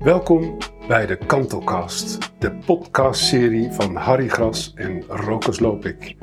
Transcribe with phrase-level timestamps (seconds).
[0.00, 0.56] Welkom
[0.88, 6.16] bij de Kantelcast, de podcastserie van Harry Gras en Rokus Lopik.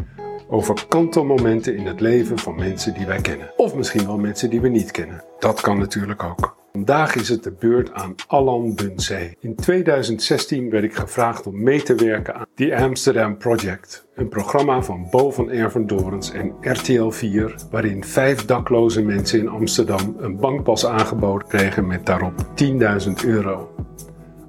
[0.48, 3.52] Over kantelmomenten in het leven van mensen die wij kennen.
[3.58, 5.24] Of misschien wel mensen die we niet kennen.
[5.40, 6.58] Dat kan natuurlijk ook.
[6.78, 9.38] Vandaag is het de beurt aan Allan Bunzee.
[9.40, 14.82] In 2016 werd ik gevraagd om mee te werken aan The Amsterdam Project, een programma
[14.82, 20.86] van Bo van Ervendorens en RTL 4, waarin vijf dakloze mensen in Amsterdam een bankpas
[20.86, 23.76] aangeboden kregen met daarop 10.000 euro.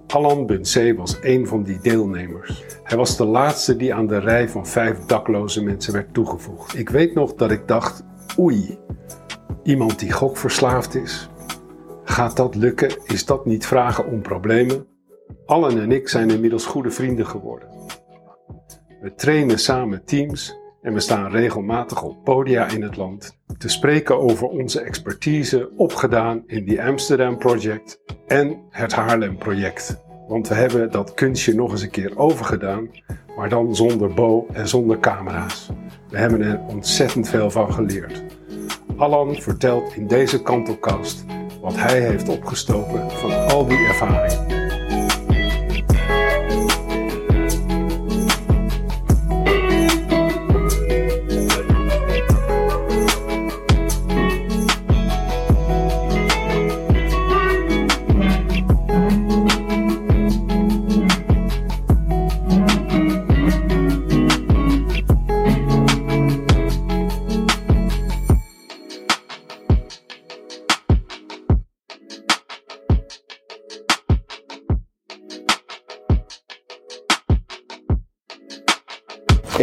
[0.06, 2.64] Allan Bunzee was een van die deelnemers.
[2.82, 6.78] Hij was de laatste die aan de rij van vijf dakloze mensen werd toegevoegd.
[6.78, 8.04] Ik weet nog dat ik dacht:
[8.38, 8.78] oei,
[9.62, 11.28] iemand die gokverslaafd is,
[12.18, 12.90] Gaat dat lukken?
[13.04, 14.86] Is dat niet vragen om problemen?
[15.46, 17.68] Allen en ik zijn inmiddels goede vrienden geworden.
[19.00, 24.18] We trainen samen teams en we staan regelmatig op podia in het land te spreken
[24.18, 30.02] over onze expertise opgedaan in die Amsterdam Project en het Haarlem Project.
[30.28, 32.90] Want we hebben dat kunstje nog eens een keer overgedaan,
[33.36, 35.70] maar dan zonder bo en zonder camera's.
[36.10, 38.24] We hebben er ontzettend veel van geleerd.
[38.96, 41.24] Allan vertelt in deze kantelkast
[41.60, 44.67] wat hij heeft opgestoken van al die ervaringen.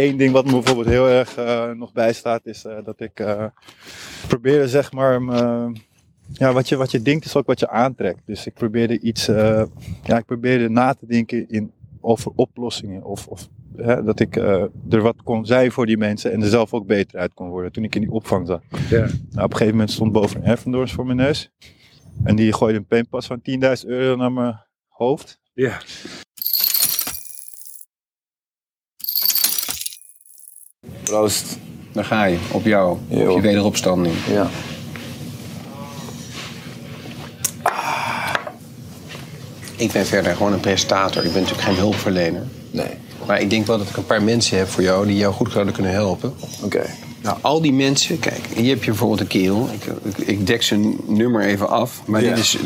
[0.06, 3.44] Eén ding wat me bijvoorbeeld heel erg uh, nog bijstaat is uh, dat ik uh,
[4.28, 5.20] probeerde zeg maar,
[6.32, 8.20] ja, wat je, wat je denkt is ook wat je aantrekt.
[8.26, 9.26] Dus ik probeerde iets,
[10.02, 14.70] ja, ik probeerde na te denken in, over oplossingen of, of hè, dat ik er
[15.02, 17.84] wat kon zijn voor die mensen en er zelf ook beter uit kon worden toen
[17.84, 18.62] ik in die opvang zat.
[18.88, 18.98] Ja.
[18.98, 21.50] Nou, op een gegeven moment stond boven een voor mijn neus
[22.24, 23.40] en die gooide een pinpas van
[23.82, 25.40] 10.000 euro naar mijn hoofd.
[25.54, 25.80] Ja.
[31.10, 31.58] Proost.
[31.92, 34.14] Daar ga je, op jou, op je wederopstanding.
[34.30, 34.48] Ja.
[39.76, 41.24] Ik ben verder gewoon een presentator.
[41.24, 42.42] Ik ben natuurlijk geen hulpverlener.
[42.70, 42.86] Nee.
[43.26, 45.52] Maar ik denk wel dat ik een paar mensen heb voor jou die jou goed
[45.52, 46.34] zouden kunnen helpen.
[46.62, 46.82] Oké.
[47.22, 49.68] Nou, al die mensen, kijk, hier heb je bijvoorbeeld een kerel.
[49.72, 49.84] Ik,
[50.16, 52.02] ik, ik dek zijn nummer even af.
[52.06, 52.28] Maar Ja.
[52.28, 52.56] dit is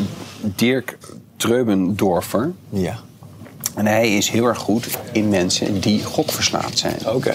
[0.55, 0.97] Dirk
[1.37, 2.51] Treubendorfer.
[2.69, 2.99] Ja.
[3.75, 6.97] En hij is heel erg goed in mensen die gokverslaafd zijn.
[7.07, 7.33] Oké.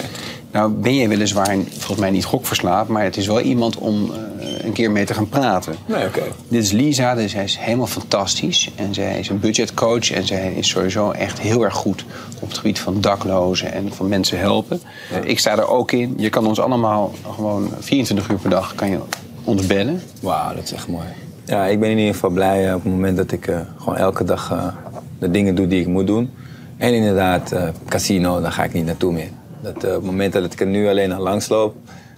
[0.57, 4.65] Nou ben je weliswaar volgens mij niet gokverslaafd, maar het is wel iemand om eh,
[4.65, 5.75] een keer mee te gaan praten.
[5.87, 6.23] Nee, oké.
[6.49, 8.71] Dit is Lisa, dus zij is helemaal fantastisch.
[8.77, 12.05] En zij is een budgetcoach en zij is sowieso echt heel erg goed
[12.41, 14.81] op het gebied van daklozen en van mensen helpen.
[15.25, 16.15] Ik sta er ook in.
[16.17, 18.99] Je kan ons allemaal gewoon 24 uur per dag kan je
[19.45, 20.03] ons bellen.
[20.21, 21.07] Wauw, dat is echt mooi.
[21.45, 23.97] Ja, ik ben in ieder geval blij eh, op het moment dat ik eh, gewoon
[23.97, 24.73] elke dag
[25.19, 26.31] de dingen doe die ik moet doen.
[26.77, 27.55] En inderdaad,
[27.89, 29.31] casino, daar ga ik niet naartoe meer.
[29.67, 31.75] Dat, eh, op het moment dat ik er nu alleen aan langs loop,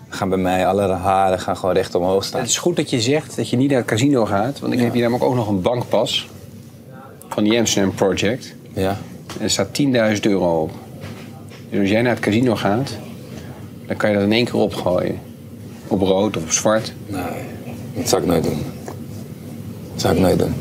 [0.09, 2.41] gaan bij mij alle haren gaan gewoon recht omhoog staan.
[2.41, 4.79] Het is goed dat je zegt dat je niet naar het casino gaat, want ik
[4.79, 6.29] heb hier namelijk ook nog een bankpas
[7.29, 8.55] van die Amsterdam Project.
[8.73, 8.97] Ja.
[9.39, 10.71] En er staat 10.000 euro op.
[11.71, 12.97] Dus als jij naar het casino gaat,
[13.87, 15.19] dan kan je dat in één keer opgooien.
[15.87, 16.93] Op rood of op zwart.
[17.06, 17.23] Nee,
[17.94, 18.62] dat zou ik nooit doen.
[19.93, 20.55] Dat zou ik nooit doen.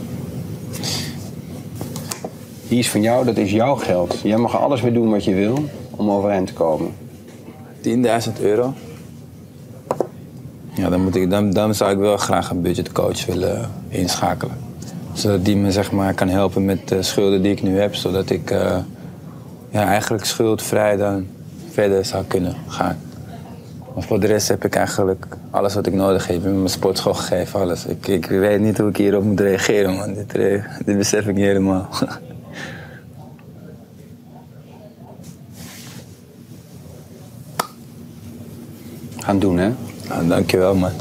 [2.67, 4.19] Die is van jou, dat is jouw geld.
[4.23, 6.91] Jij mag er alles mee doen wat je wil om overeind te komen.
[7.81, 8.73] 10.000 euro?
[10.73, 14.55] Ja, dan, moet ik, dan, dan zou ik wel graag een budgetcoach willen inschakelen.
[15.13, 17.95] Zodat die me zeg maar, kan helpen met de schulden die ik nu heb.
[17.95, 18.77] Zodat ik eh,
[19.69, 21.27] ja, eigenlijk schuldvrij dan
[21.71, 22.97] verder zou kunnen gaan.
[23.93, 26.35] Maar voor de rest heb ik eigenlijk alles wat ik nodig heb.
[26.35, 27.85] Ik heb mijn sportschool gegeven, alles.
[27.85, 30.13] Ik, ik weet niet hoe ik hierop moet reageren, man.
[30.13, 31.87] Dit, re- dit besef ik niet helemaal.
[39.27, 39.71] Gaan doen, hè?
[40.09, 40.91] nou, dankjewel, man.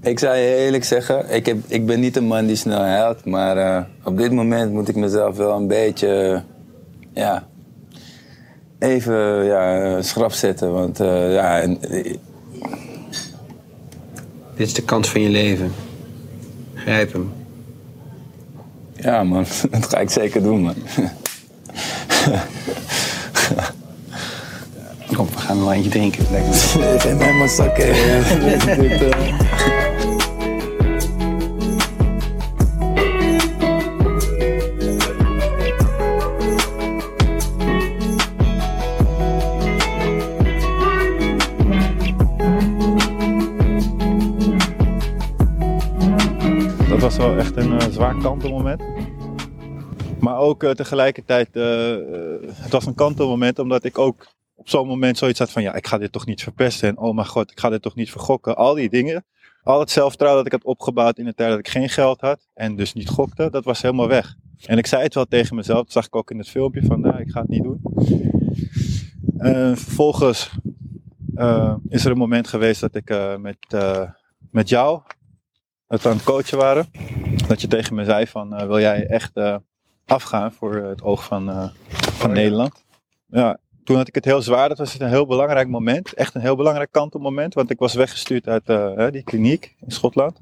[0.00, 3.24] Ik zou je eerlijk zeggen, ik, heb, ik ben niet een man die snel helpt,
[3.24, 6.42] maar eh, op dit moment moet ik mezelf wel een beetje,
[7.12, 7.46] ja,
[8.78, 10.72] even ja, schrap zetten.
[10.72, 12.14] Want eh, ja, en, eh,
[14.56, 15.72] Dit is de kans van je leven.
[16.74, 17.32] Grijp hem.
[18.94, 20.74] ja man, dat ga ik zeker doen, man.
[25.18, 26.26] kom, we gaan een lijntje drinken.
[26.30, 26.52] Lekker.
[27.04, 27.86] ben helemaal zakken.
[46.88, 48.82] Dat was wel echt een uh, zwaar kantelmoment.
[50.20, 51.62] Maar ook eh, tegelijkertijd, eh,
[52.52, 54.26] het was een kantelmoment omdat ik ook
[54.58, 56.88] op zo'n moment zoiets had van, ja, ik ga dit toch niet verpesten.
[56.88, 58.56] En oh mijn god, ik ga dit toch niet vergokken.
[58.56, 59.24] Al die dingen.
[59.62, 62.48] Al het zelfvertrouwen dat ik had opgebouwd in de tijd dat ik geen geld had
[62.54, 64.36] en dus niet gokte, dat was helemaal weg.
[64.64, 67.00] En ik zei het wel tegen mezelf, dat zag ik ook in het filmpje van,
[67.00, 67.80] nou, ik ga het niet doen.
[69.38, 70.50] En vervolgens
[71.34, 73.56] uh, is er een moment geweest dat ik uh, met,
[74.50, 75.00] met jou
[75.86, 76.86] het aan het coachen waren.
[77.48, 79.32] Dat je tegen me zei van, wil jij echt
[80.06, 82.84] afgaan voor het oog van, van Nederland?
[83.26, 83.58] Ja,
[83.88, 84.68] toen had ik het heel zwaar.
[84.68, 86.14] Dat was een heel belangrijk moment.
[86.14, 87.54] Echt een heel belangrijk kantelmoment.
[87.54, 90.40] Want ik was weggestuurd uit die kliniek in Schotland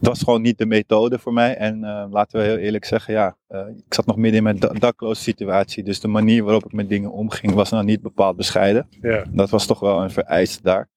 [0.00, 1.56] dat was gewoon niet de methode voor mij.
[1.56, 4.58] En uh, laten we heel eerlijk zeggen, ja, uh, ik zat nog midden in mijn
[4.58, 5.84] da dakloze situatie.
[5.84, 8.88] Dus de manier waarop ik met dingen omging was nou niet bepaald bescheiden.
[9.00, 9.24] Ja.
[9.30, 10.88] Dat was toch wel een vereiste daar.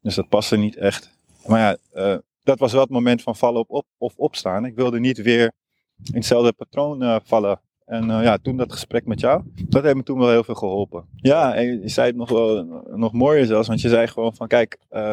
[0.00, 1.16] Dus dat paste niet echt.
[1.46, 4.64] Maar ja, dat was wel het moment van vallen op, op of opstaan.
[4.64, 5.52] Ik wilde niet weer
[6.04, 7.60] in hetzelfde patroon vallen.
[7.88, 10.54] En uh, ja, toen dat gesprek met jou, dat heeft me toen wel heel veel
[10.54, 11.04] geholpen.
[11.16, 12.64] Ja, en je zei het nog wel
[12.94, 15.12] nog mooier zelfs, want je zei gewoon van kijk, uh,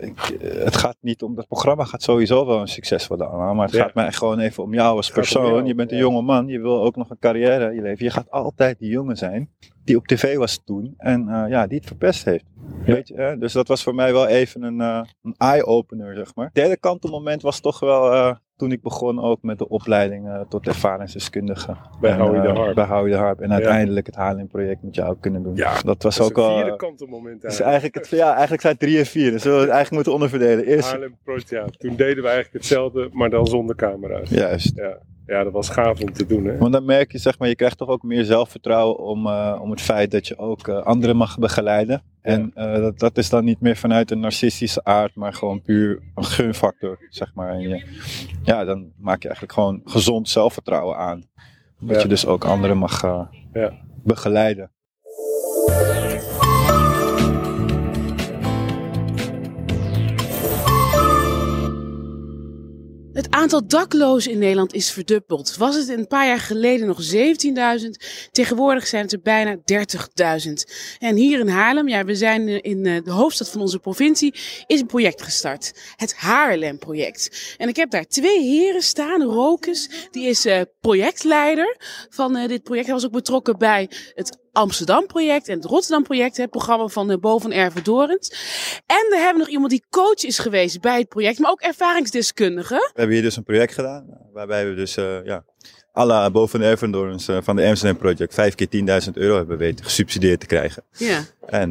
[0.00, 3.66] ik, het gaat niet om, dat programma gaat sowieso wel een succes worden allemaal, maar
[3.66, 3.82] het ja.
[3.82, 5.46] gaat mij gewoon even om jou als persoon.
[5.46, 6.02] Jou, je bent een ja.
[6.02, 8.04] jonge man, je wil ook nog een carrière in je leven.
[8.04, 9.50] Je gaat altijd die jongen zijn
[9.84, 12.44] die op tv was toen en uh, ja, die het verpest heeft.
[12.84, 12.94] Ja.
[12.94, 13.38] Weet je, hè?
[13.38, 16.44] Dus dat was voor mij wel even een, uh, een eye-opener, zeg maar.
[16.44, 20.66] Het derde kantelmoment was toch wel uh, toen ik begon ook met de opleiding tot
[20.66, 21.76] ervaringsdeskundige.
[22.00, 22.74] Bij Howie de Harp.
[22.74, 23.40] Bij Howie de Harp.
[23.40, 23.54] En ja.
[23.54, 25.56] uiteindelijk het Haarlem-project met jou kunnen doen.
[25.56, 26.56] Ja, dat was dat ook al.
[26.56, 27.94] vierde kantelmoment dus eigenlijk.
[27.94, 29.30] Het, ja, eigenlijk zijn het drie en vier.
[29.30, 30.64] Dus we het eigenlijk moeten onderverdelen.
[30.64, 30.90] Eerst...
[30.90, 31.64] Haarlem Project, ja.
[31.64, 34.30] Toen deden we eigenlijk hetzelfde, maar dan zonder camera's.
[34.30, 34.76] Juist.
[34.76, 34.98] Ja.
[35.32, 36.44] Ja, dat was gaaf om te doen.
[36.44, 36.58] Hè?
[36.58, 39.70] Want dan merk je, zeg maar, je krijgt toch ook meer zelfvertrouwen om, uh, om
[39.70, 42.02] het feit dat je ook uh, anderen mag begeleiden.
[42.20, 46.02] En uh, dat, dat is dan niet meer vanuit een narcistische aard, maar gewoon puur
[46.14, 47.52] een gunfactor, zeg maar.
[47.52, 47.84] En je,
[48.42, 51.24] ja, dan maak je eigenlijk gewoon gezond zelfvertrouwen aan.
[51.80, 52.02] Dat ja.
[52.02, 53.02] je dus ook anderen mag
[53.52, 53.78] ja.
[54.04, 54.70] begeleiden.
[63.12, 65.56] Het aantal daklozen in Nederland is verdubbeld.
[65.56, 67.88] Was het een paar jaar geleden nog 17.000,
[68.30, 69.56] tegenwoordig zijn het er bijna
[70.46, 70.52] 30.000.
[70.98, 74.34] En hier in Haarlem, ja, we zijn in de hoofdstad van onze provincie,
[74.66, 75.72] is een project gestart.
[75.96, 77.54] Het Haarlem-project.
[77.58, 79.22] En ik heb daar twee heren staan.
[79.22, 81.76] Rokus, die is uh, projectleider
[82.08, 82.86] van dit project.
[82.86, 87.38] Hij was ook betrokken bij het Amsterdam-project en het Rotterdam-project, het programma van uh, Bo
[87.38, 88.28] van Ervedorens.
[88.86, 92.74] En we hebben nog iemand die coach is geweest bij het project, maar ook ervaringsdeskundige.
[92.74, 95.44] We hebben hier dus een project gedaan, waarbij we dus, uh, ja,
[95.92, 99.84] alle Bo van Ervedorens uh, van de Amsterdam Project vijf keer 10.000 euro hebben weten
[99.84, 100.84] gesubsidieerd te krijgen.
[100.92, 101.20] Ja.
[101.46, 101.70] En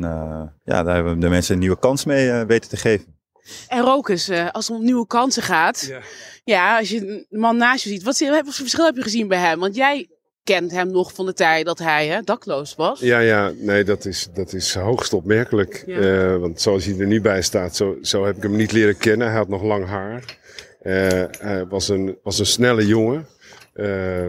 [0.66, 3.20] ja, daar hebben we de mensen een nieuwe kans mee weten te geven.
[3.68, 6.02] En Rokus, als het om nieuwe kansen gaat, ja.
[6.44, 9.28] ja, als je een man naast je ziet, wat, wat voor verschil heb je gezien
[9.28, 9.60] bij hem?
[9.60, 10.10] Want jij
[10.44, 13.00] kent hem nog van de tijd dat hij hè, dakloos was.
[13.00, 15.84] Ja, ja, nee, dat is, dat is hoogst opmerkelijk.
[15.86, 15.98] Ja.
[15.98, 18.98] Uh, want zoals hij er nu bij staat, zo, zo heb ik hem niet leren
[18.98, 19.28] kennen.
[19.28, 20.40] Hij had nog lang haar.
[20.84, 23.28] Uh, hij was een, was een snelle jongen.
[23.76, 24.28] Uh,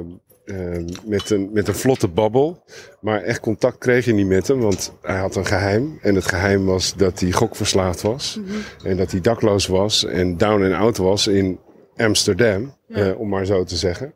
[1.05, 2.65] met, een, met een vlotte babbel.
[3.01, 5.99] Maar echt contact kreeg je niet met hem, want hij had een geheim.
[6.03, 8.37] En het geheim was dat hij gokverslaafd was.
[8.39, 8.63] Mm -hmm.
[8.85, 11.59] En dat hij dakloos was en down and out was in
[11.97, 13.13] Amsterdam, ja.
[13.13, 14.15] om maar zo te zeggen.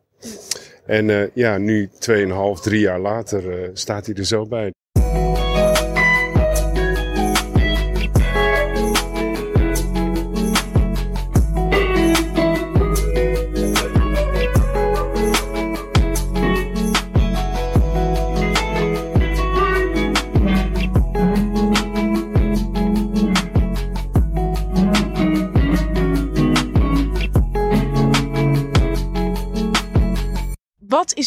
[0.87, 4.71] En uh, ja, nu 2,5, 3 jaar later uh, staat hij er zo bij.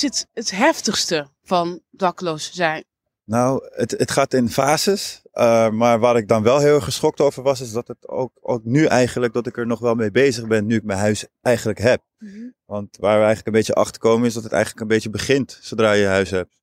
[0.02, 2.84] Is het, het heftigste van dakloos zijn?
[3.24, 5.22] Nou, het, het gaat in fases.
[5.32, 8.32] Uh, maar waar ik dan wel heel erg geschokt over was, is dat het ook,
[8.40, 11.26] ook nu eigenlijk, dat ik er nog wel mee bezig ben, nu ik mijn huis
[11.42, 12.02] eigenlijk heb.
[12.18, 12.54] Mm-hmm.
[12.64, 15.58] Want waar we eigenlijk een beetje achter komen, is dat het eigenlijk een beetje begint
[15.60, 16.60] zodra je je huis hebt.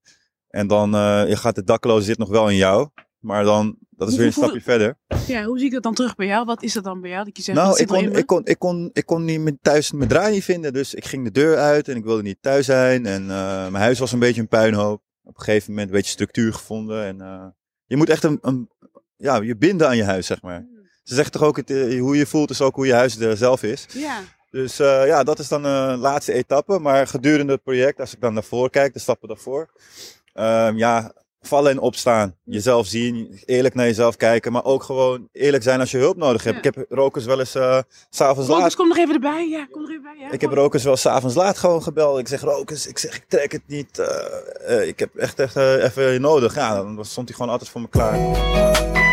[0.47, 2.89] En dan uh, je gaat de dakloos zit nog wel in jou.
[3.27, 4.97] Maar dan, dat is weer een stapje verder.
[5.25, 6.45] Ja, hoe zie ik dat dan terug bij jou?
[6.45, 7.25] Wat is dat dan bij jou?
[7.25, 10.09] Dat je zegt, nou, ik kon, ik, kon, ik, kon, ik kon niet thuis mijn
[10.09, 10.73] draai niet vinden.
[10.73, 13.05] Dus ik ging de deur uit en ik wilde niet thuis zijn.
[13.05, 13.27] En uh,
[13.67, 15.01] mijn huis was een beetje een puinhoop.
[15.23, 17.05] Op een gegeven moment een beetje structuur gevonden.
[17.05, 17.45] En uh,
[17.85, 18.69] je moet echt een, een,
[19.15, 20.65] ja, je binden aan je huis, zeg maar.
[21.03, 21.69] Ze zegt toch ook, het,
[21.99, 23.85] hoe je voelt is ook hoe je huis er zelf is.
[23.93, 24.19] Ja.
[24.49, 26.79] Dus uh, ja, dat is dan een laatste etappe.
[26.79, 29.69] Maar gedurende het project, als ik dan naar voren kijk, de stappen daarvoor.
[30.35, 32.35] Uh, ja, vallen en opstaan.
[32.43, 36.43] Jezelf zien, eerlijk naar jezelf kijken, maar ook gewoon eerlijk zijn als je hulp nodig
[36.43, 36.63] hebt.
[36.63, 36.69] Ja.
[36.69, 37.77] Ik heb rokers wel eens eh,
[38.09, 38.75] s s'avonds Rokers, laat.
[38.75, 39.49] kom nog even erbij.
[39.49, 40.15] Ja, kom nog even bij.
[40.19, 42.19] Ja, Ik heb rokers wel s'avonds laat gewoon gebeld.
[42.19, 43.99] Ik zeg rokers, ik zeg ik trek het niet.
[43.99, 46.55] eh, eh, ik heb echt, echt eh, even je nodig.
[46.55, 49.06] Ja, dan stond hij gewoon altijd voor me klaar.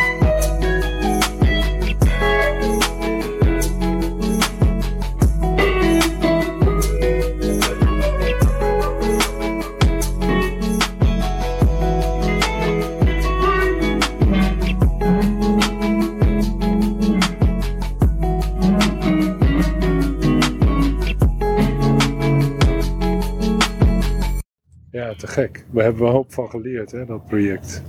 [25.24, 25.64] Te gek.
[25.70, 27.82] We hebben een hoop van geleerd, hè, dat project.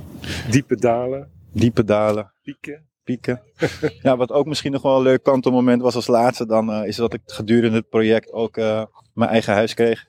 [0.49, 2.31] Diepe dalen, Diepe dalen.
[2.43, 2.87] pieken.
[3.03, 3.41] pieken.
[4.01, 6.95] ja, wat ook misschien nog wel een leuk kantelmoment was als laatste dan, eh, is
[6.95, 10.05] dat ik gedurende het project ook eh, mijn eigen huis kreeg.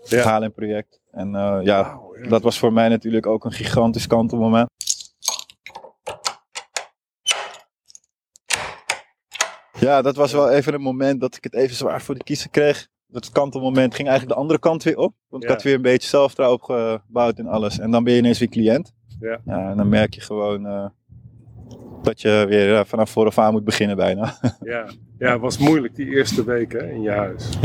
[0.00, 0.24] Het Ja.
[0.24, 1.00] Haarlem project.
[1.10, 4.68] En eh, ja, dat was voor mij natuurlijk ook een gigantisch kantelmoment.
[9.78, 12.50] Ja, dat was wel even een moment dat ik het even zwaar voor de kiezer
[12.50, 12.88] kreeg.
[13.10, 15.14] Dat kantelmoment ging eigenlijk de andere kant weer op.
[15.28, 15.54] Want ik Ja.
[15.54, 17.78] had weer een beetje zelfvertrouwen opgebouwd en alles.
[17.78, 18.92] En dan ben je ineens weer cliënt.
[19.20, 19.40] Ja.
[19.46, 20.86] en dan merk je gewoon eh,
[22.02, 24.34] dat je weer eh, vanaf vooraf aan moet beginnen bijna.
[24.60, 24.86] Ja.
[25.18, 27.58] ja, het was moeilijk die eerste weken in je huis.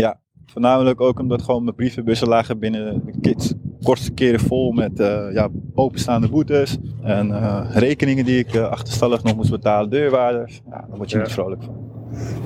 [0.45, 5.27] Voornamelijk ook omdat gewoon mijn brievenbussen lagen binnen de kids kortste keren vol met eh,
[5.33, 6.77] ja, openstaande boetes.
[7.01, 7.31] En
[7.71, 10.61] rekeningen die ik achterstallig nog moest betalen, deurwaarders.
[10.69, 11.23] Ja, daar word je Ja.
[11.23, 11.91] niet vrolijk van.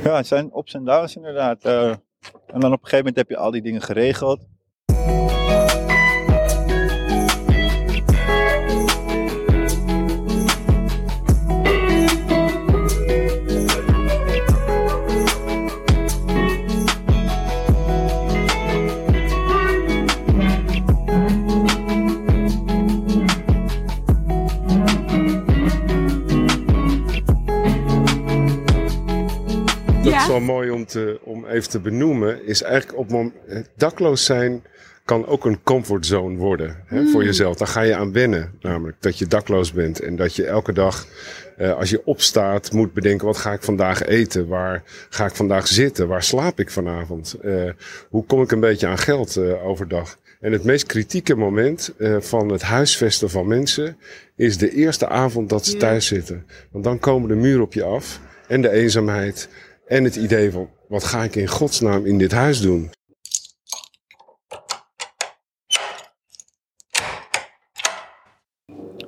[0.03, 1.63] Ja, het zijn ups en downs inderdaad.
[2.47, 4.47] En dan op een gegeven moment heb je al die dingen geregeld.
[30.03, 32.45] Dat is wel mooi om, te, om even te benoemen.
[32.45, 34.63] Is eigenlijk op moment, het dakloos zijn
[35.05, 37.55] kan ook een comfortzone worden hè, voor jezelf.
[37.55, 38.51] Daar ga je aan wennen.
[38.61, 39.99] Namelijk dat je dakloos bent.
[39.99, 41.07] En dat je elke dag,
[41.57, 44.47] eh, als je opstaat, moet bedenken: wat ga ik vandaag eten?
[44.47, 46.07] Waar ga ik vandaag zitten?
[46.07, 47.33] Waar slaap ik vanavond?
[47.41, 47.69] Eh,
[48.09, 50.17] hoe kom ik een beetje aan geld eh, overdag?
[50.39, 53.97] En het meest kritieke moment eh, van het huisvesten van mensen
[54.35, 56.45] is de eerste avond dat ze thuis zitten.
[56.71, 59.49] Want dan komen de muren op je af en de eenzaamheid
[59.87, 62.89] en het idee van wat ga ik in godsnaam in dit huis doen?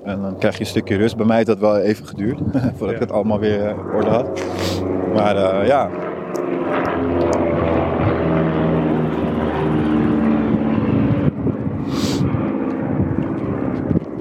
[0.04, 1.18] En dan krijg je een stukje rust.
[1.18, 2.40] Bij mij heeft dat wel even geduurd,
[2.78, 2.94] voordat Ja.
[2.94, 4.42] ik het allemaal weer eh, op orde had.
[5.14, 5.90] Maar eh, ja,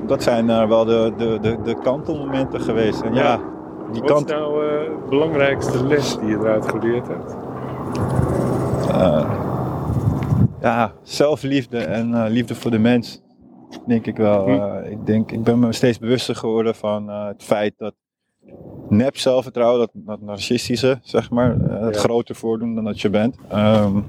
[0.07, 3.00] dat zijn eh, wel de, de, de, de kantelmomenten geweest.
[3.00, 3.41] En ja,
[3.93, 7.37] die Wat kant, is nou eh, de belangrijkste les die je eruit geleerd hebt?
[8.88, 9.33] Eh,
[10.61, 13.21] ja, zelfliefde en eh, liefde voor de mens,
[13.87, 14.45] denk ik wel.
[14.45, 14.50] Hm.
[14.50, 17.95] Eh, ik, denk, ik ben me steeds bewuster geworden van het feit dat
[18.88, 22.00] nep zelfvertrouwen, dat, dat narcistische, zeg maar, het Ja.
[22.00, 24.00] groter voordoen dan dat je bent, ehm,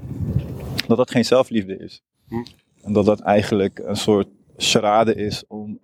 [0.86, 2.02] dat dat geen zelfliefde is.
[2.28, 2.34] Hm.
[2.82, 5.78] En dat dat eigenlijk een soort charade is om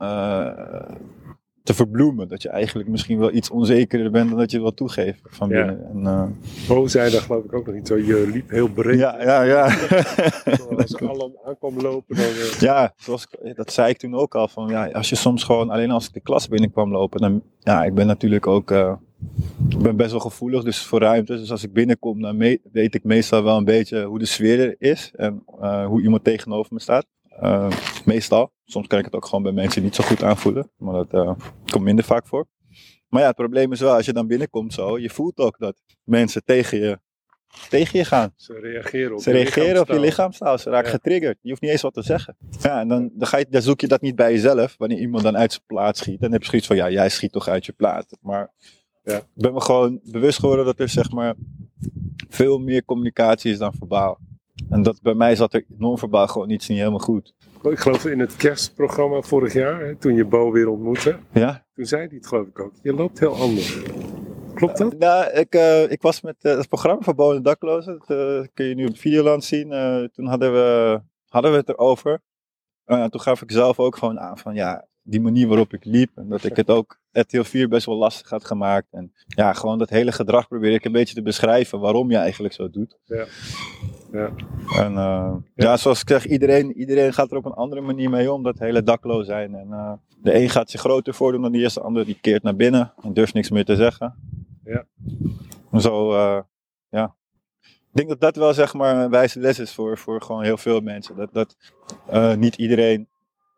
[1.66, 2.28] te verbloemen.
[2.28, 5.56] Dat je eigenlijk misschien wel iets onzekerder bent dan dat je wil toegeven van Ja.
[5.66, 5.86] binnen.
[5.94, 7.96] En, eh, Bo zei daar geloof ik ook nog iets zo.
[7.96, 8.98] Je liep heel breed.
[8.98, 9.64] ja, ja, ja.
[10.76, 12.24] Als allemaal aankwam lopen, dan...
[12.24, 14.48] eh, Ja, zoals, dat zei ik toen ook al.
[14.48, 17.20] Van, ja, als je soms gewoon, alleen als ik de klas binnenkwam lopen.
[17.20, 18.92] Dan, ja, ik ben natuurlijk ook, eh,
[19.68, 21.40] ik ben best wel gevoelig dus voor ruimtes.
[21.40, 22.38] Dus als ik binnenkom, dan
[22.72, 25.12] weet ik meestal wel een beetje hoe de sfeer er is.
[25.16, 27.06] En eh, hoe iemand tegenover me staat.
[27.40, 27.68] Eh,
[28.04, 28.50] meestal.
[28.66, 30.70] Soms kan ik het ook gewoon bij mensen niet zo goed aanvoelen.
[30.76, 31.32] Maar dat eh,
[31.70, 32.46] komt minder vaak voor.
[33.08, 35.76] Maar ja, het probleem is wel, als je dan binnenkomt zo, je voelt ook dat
[36.04, 36.98] mensen tegen je,
[37.68, 38.32] tegen je gaan.
[38.36, 40.58] Ze reageren op Ze je reageren op je lichaamstaal.
[40.58, 40.94] Ze raken Ja.
[40.94, 41.38] getriggerd.
[41.40, 42.36] Je hoeft niet eens wat te zeggen.
[42.60, 44.74] Ja, en dan, dan, ga je, dan zoek je dat niet bij jezelf.
[44.78, 46.20] Wanneer iemand dan uit zijn plaat schiet.
[46.20, 48.16] Dan heb je zoiets van, ja, jij schiet toch uit je plaat.
[48.20, 48.52] Maar
[49.02, 49.16] Ja.
[49.16, 51.34] ik ben me gewoon bewust geworden dat er zeg maar
[52.28, 54.18] veel meer communicatie is dan verbaal.
[54.70, 57.34] En dat bij mij zat er non-verbaal gewoon iets niet helemaal goed.
[57.62, 61.18] Ik geloof in het kerstprogramma vorig jaar, hè, toen je Bo weer ontmoette.
[61.32, 61.64] Ja?
[61.74, 62.72] Toen zei hij het geloof ik ook.
[62.82, 63.82] Je loopt heel anders.
[64.54, 64.98] Klopt dat?
[64.98, 67.98] Nou, ik, eh, ik was met eh, het programma van Bonen Daklozen.
[68.06, 69.72] Dat eh, kun je nu op Videoland zien.
[69.72, 72.22] Eh, toen hadden we, hadden we het erover.
[72.84, 76.10] Eh, toen gaf ik zelf ook gewoon aan van ja, die manier waarop ik liep.
[76.14, 78.86] En dat ik het ook RTL 4 best wel lastig had gemaakt.
[78.90, 82.54] En ja, gewoon dat hele gedrag probeer ik een beetje te beschrijven waarom je eigenlijk
[82.54, 82.98] zo doet.
[83.04, 83.26] Ja.
[84.12, 84.30] Ja.
[84.82, 85.76] En uh, ja.
[85.76, 88.82] zoals ik zeg, iedereen, iedereen gaat er op een andere manier mee om, dat hele
[88.82, 89.54] dakloos zijn.
[89.54, 89.92] En uh,
[90.22, 92.92] de een gaat zich groter voordoen dan de eerste, de ander die keert naar binnen
[93.02, 94.14] en durft niks meer te zeggen.
[94.64, 94.84] Ja.
[95.72, 96.40] En zo, uh,
[96.88, 97.14] ja.
[97.62, 100.56] Ik denk dat dat wel zeg maar een wijze les is voor, voor gewoon heel
[100.56, 101.16] veel mensen.
[101.16, 101.56] Dat, dat
[102.36, 103.08] niet iedereen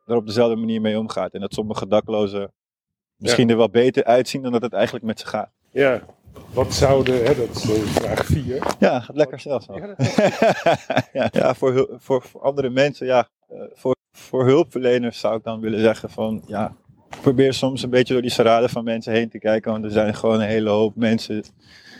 [0.06, 1.32] er op dezelfde manier mee omgaat.
[1.32, 2.52] En dat sommige daklozen
[3.18, 3.52] misschien ja.
[3.52, 5.50] er wel beter uitzien dan dat het eigenlijk met ze gaat.
[5.70, 6.02] Ja,
[6.52, 8.62] wat zouden, hè, dat is vraag 4.
[8.78, 9.66] Ja, gaat lekker zelfs.
[9.66, 9.94] Ja,
[11.12, 15.60] ja, ja voor, voor, voor andere mensen, ja, uh, voor, voor hulpverleners zou ik dan
[15.60, 16.76] willen zeggen van, ja,
[17.20, 19.72] probeer soms een beetje door die sarade van mensen heen te kijken.
[19.72, 21.44] Want er zijn gewoon een hele hoop mensen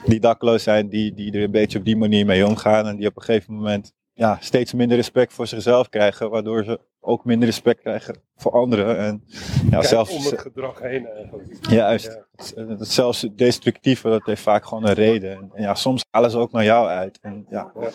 [0.06, 2.86] die dakloos zijn, die, die er een beetje op die manier mee omgaan.
[2.86, 6.80] En die op een gegeven moment ja, steeds minder respect voor zichzelf krijgen, waardoor ze
[7.00, 8.98] ook minder respect krijgen voor anderen.
[8.98, 9.24] En,
[9.64, 11.70] ja, Kijk zelfs, om het gedrag heen eigenlijk.
[11.70, 12.18] Juist.
[12.54, 12.66] Ja.
[12.66, 15.30] Het zelfs destructieve, dat heeft vaak gewoon een reden.
[15.30, 17.18] En, en, ja, soms halen ze ook naar jou uit.
[17.20, 17.90] En ja, Ja.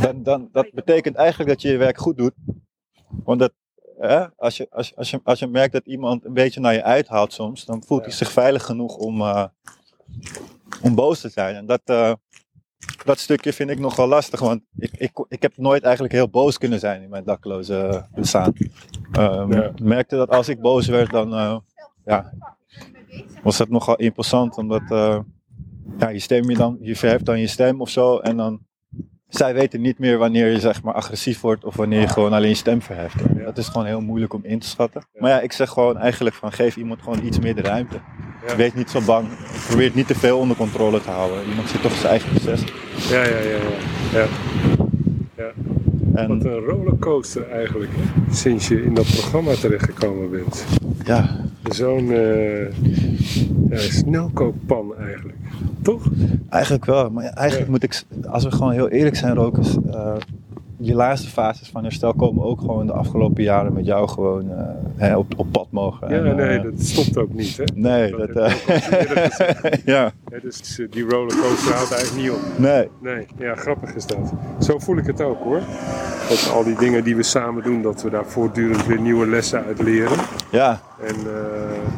[0.00, 2.34] Dan, dan, dat betekent eigenlijk dat je je werk goed doet.
[3.24, 3.52] Want dat,
[3.98, 6.82] hè, als, je, als, als, je, als je merkt dat iemand een beetje naar je
[6.82, 9.44] uithaalt soms, dan voelt hij zich veilig genoeg om, eh,
[10.82, 11.54] om boos te zijn.
[11.56, 12.12] En dat, eh,
[13.04, 16.28] dat stukje vind ik nog wel lastig, want ik, ik, ik heb nooit eigenlijk heel
[16.28, 18.52] boos kunnen zijn in mijn dakloze eh, bestaan.
[19.12, 19.46] Ja.
[19.48, 21.56] Ik merkte dat als ik boos werd, dan eh,
[22.04, 22.32] ja,
[23.42, 25.18] was dat nogal imposant, omdat eh,
[25.98, 28.66] ja, je stem je dan, je verheft dan je stem of zo, en dan
[29.28, 32.48] zij weten niet meer wanneer je zeg maar agressief wordt of wanneer je gewoon alleen
[32.48, 33.44] je stem verheft.
[33.44, 35.06] Dat is gewoon heel moeilijk om in te schatten.
[35.12, 38.00] Maar ja, ik zeg gewoon eigenlijk van geef iemand gewoon iets meer de ruimte.
[38.46, 38.56] Ja.
[38.56, 39.26] Wees niet zo bang.
[39.66, 41.38] Probeer het niet te veel onder controle te houden.
[41.48, 42.64] Iemand zit toch zijn eigen proces.
[43.10, 43.58] Ja, ja, ja.
[44.12, 44.26] ja.
[45.36, 45.50] ja.
[46.14, 48.34] En Wat een rollercoaster eigenlijk, hè?
[48.34, 50.64] sinds je in dat programma terechtgekomen bent.
[51.04, 52.62] ja, Zo'n eh
[53.70, 55.36] ja, snelkookpan eigenlijk.
[55.82, 56.02] Toch?
[56.48, 57.10] eigenlijk wel.
[57.10, 57.72] Maar ja, eigenlijk Ja.
[57.72, 59.76] moet ik, als we gewoon heel eerlijk zijn, Rokers.
[59.90, 60.14] eh,
[60.78, 64.64] die laatste fases van herstel komen ook gewoon de afgelopen jaren met jou gewoon eh,
[64.96, 66.08] hè, op, op pad mogen.
[66.10, 67.56] Ja, En, nee, eh, dat stopt ook niet.
[67.56, 67.64] Hè?
[67.74, 68.52] nee, dat eh,
[69.84, 72.58] ja, Ja, dus die rollercoaster houdt eigenlijk niet op.
[72.58, 72.88] nee.
[73.02, 74.32] Nee, ja, grappig is dat.
[74.58, 75.60] Zo voel ik het ook hoor.
[76.28, 79.64] Dat al die dingen die we samen doen, dat we daar voortdurend weer nieuwe lessen
[79.64, 80.18] uit leren.
[80.50, 81.22] Ja, En eh,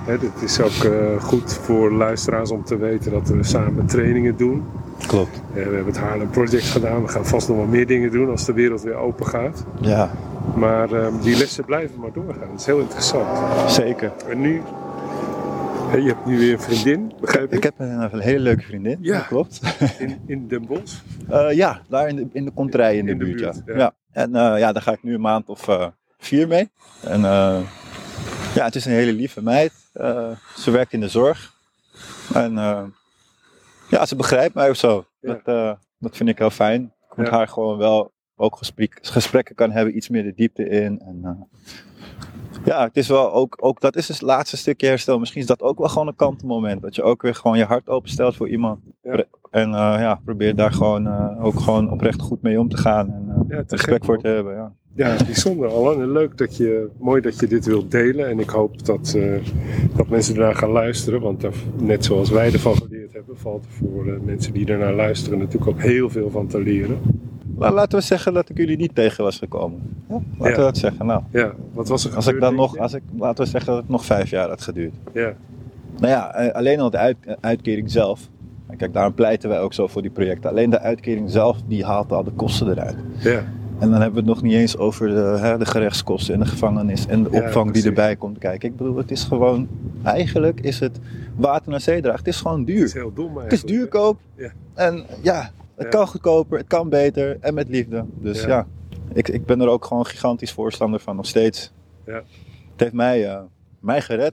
[0.04, 4.36] hè, het is ook eh, goed voor luisteraars om te weten dat we samen trainingen
[4.36, 4.64] doen.
[5.06, 5.40] klopt.
[5.48, 7.02] Eh, we hebben het Haarlem Project gedaan.
[7.02, 9.64] We gaan vast nog wel meer dingen doen als de wereld weer open gaat.
[9.80, 10.10] Ja,
[10.54, 12.48] Maar eh, die lessen blijven maar doorgaan.
[12.50, 13.26] Dat is heel interessant.
[13.66, 14.12] zeker.
[14.28, 14.62] En nu,
[15.98, 17.52] je hebt nu weer een vriendin, begrijp ik?
[17.56, 18.98] Ik heb een, een hele leuke vriendin.
[19.00, 19.16] Ja.
[19.18, 19.60] dat klopt.
[19.98, 20.94] In, in Den Bosch.
[21.28, 23.76] Eh, ja, daar in de, in de kontrij in de In de buurt, buurt, ja.
[23.76, 23.94] ja.
[24.12, 25.86] En eh, ja, daar ga ik nu een maand of eh,
[26.18, 26.70] vier mee.
[27.02, 27.20] En
[28.54, 29.72] ja, het is een hele lieve meid.
[30.56, 31.54] Ze werkt in de zorg.
[32.34, 32.52] En
[33.88, 35.04] ja, ze begrijpt mij of zo.
[35.20, 35.40] Ja.
[35.44, 36.94] Dat, dat vind ik heel fijn.
[37.16, 37.30] Ik Ja.
[37.30, 41.00] haar gewoon wel ook gesprek, gesprekken kan hebben, iets meer de diepte in.
[41.00, 41.30] En, eh,
[42.64, 45.18] ja, het is wel ook, ook, dat is het laatste stukje herstel.
[45.18, 46.82] Misschien is dat ook wel gewoon een kantelmoment.
[46.82, 48.80] Dat je ook weer gewoon je hart openstelt voor iemand.
[49.02, 49.24] Ja.
[49.50, 53.12] En eh, ja, probeer daar gewoon eh, ook gewoon oprecht goed mee om te gaan.
[53.12, 54.54] En Ja, te respect gek, voor te hebben.
[54.54, 54.72] Ja.
[54.94, 56.02] Ja, bijzonder Allan.
[56.02, 58.28] En leuk dat je, mooi dat je dit wilt delen.
[58.28, 59.18] En ik hoop dat,
[59.96, 61.20] dat mensen ernaar gaan luisteren.
[61.20, 65.38] Want daar, net zoals wij ervan geleerd hebben, valt er voor mensen die ernaar luisteren
[65.38, 66.98] natuurlijk ook heel veel van te leren.
[67.58, 69.80] Maar laten we zeggen dat ik jullie niet tegen was gekomen.
[70.08, 70.56] Ja, laten Ja.
[70.56, 71.06] we dat zeggen.
[71.06, 73.80] Nou, Ja, wat was er als ik dan nog, als ik, laten we zeggen dat
[73.80, 74.94] het nog vijf jaar had geduurd.
[75.12, 75.32] Ja,
[75.98, 78.28] Nou ja, eh, alleen al de uit- uitkering zelf.
[78.66, 80.50] En Kijk, daarom pleiten wij ook zo voor die projecten.
[80.50, 82.96] Alleen de uitkering zelf, die haalt al de kosten eruit.
[83.18, 83.42] ja,
[83.78, 86.46] En dan hebben we het nog niet eens over de, hè, de gerechtskosten en de
[86.46, 88.68] gevangenis en de Ja, opvang die erbij komt kijken.
[88.68, 89.68] Ik bedoel, het is gewoon,
[90.02, 90.98] eigenlijk is het
[91.36, 92.18] water naar zee dragen.
[92.18, 92.84] Het is gewoon het duur.
[92.84, 93.50] is heel dom eigenlijk.
[93.50, 94.18] Het is duurkoop.
[94.36, 94.50] Ja.
[94.74, 98.04] En ja, het kan goedkoper, het kan beter en met liefde.
[98.14, 98.48] Dus Ja.
[98.48, 98.66] ja,
[99.12, 101.72] ik, ik ben er ook gewoon gigantisch voorstander van nog steeds.
[102.06, 102.14] Ja.
[102.14, 103.40] Het heeft mij, eh,
[103.80, 104.32] mij gered.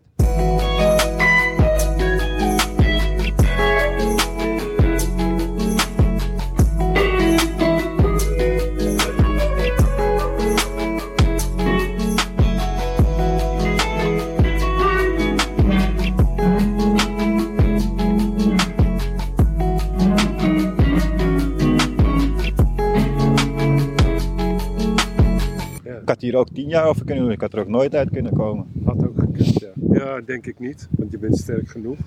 [26.27, 27.33] Hier ook tien jaar over kunnen doen.
[27.33, 28.65] Ik had er ook nooit uit kunnen komen.
[28.85, 29.69] had ook gekund, ja.
[29.91, 30.87] Ja, denk ik niet.
[30.91, 31.97] Want je bent sterk genoeg.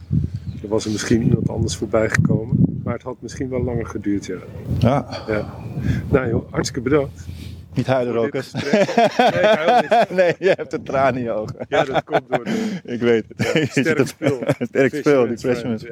[0.63, 2.81] Er was er misschien iemand anders voorbij gekomen.
[2.85, 4.37] Maar het had misschien wel langer geduurd, ja.
[4.79, 5.55] Ja, ja.
[6.11, 7.27] Nou joh, hartstikke bedankt.
[7.75, 8.53] Niet huilen, Rokers.
[8.53, 10.11] Nee, ik huil niet.
[10.21, 11.57] nee, je hebt een traan in je ogen.
[11.69, 13.53] Ja, dat komt door de Ik weet het.
[13.53, 14.41] Ja, sterk spul.
[14.71, 15.83] sterk spul, die Friend, Friend.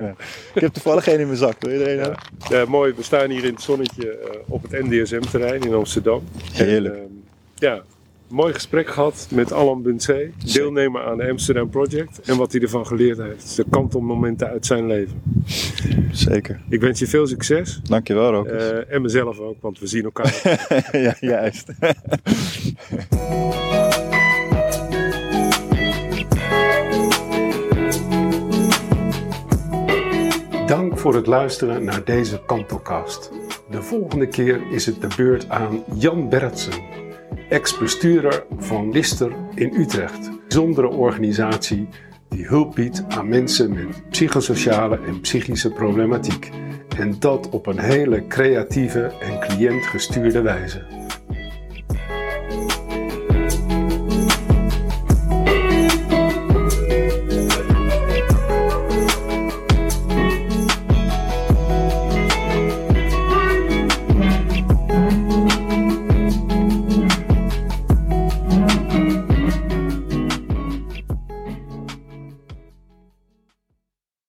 [0.55, 1.55] Ik heb toevallig geen in mijn zak.
[1.61, 2.19] Wil je er een hebben?
[2.49, 2.93] Ja, mooi.
[2.95, 6.23] We staan hier in het zonnetje eh, op het NDSM-terrein in Amsterdam.
[6.53, 6.95] Heerlijk.
[6.95, 7.09] En, ehm,
[7.55, 7.83] ja,
[8.31, 12.21] mooi gesprek gehad met Alan Bunsé, deelnemer aan de Amsterdam Project.
[12.21, 13.57] En wat hij ervan geleerd heeft.
[13.57, 15.23] De kantelmomenten uit zijn leven.
[16.13, 16.61] Zeker.
[16.69, 17.81] Ik wens je veel succes.
[17.83, 18.71] Dankjewel, Rokers.
[18.71, 20.61] eh, en mezelf ook, want we zien elkaar.
[20.93, 21.73] ja, juist.
[30.67, 33.31] Dank voor het luisteren naar deze Kantelcast.
[33.71, 36.73] De volgende keer is het de beurt aan Jan Bertsen,
[37.49, 40.27] ex-bestuurder van Lister in Utrecht.
[40.27, 41.89] Een bijzondere organisatie
[42.29, 46.51] die hulp biedt aan mensen met psychosociale en psychische problematiek.
[46.97, 50.98] En dat op een hele creatieve en cliëntgestuurde wijze.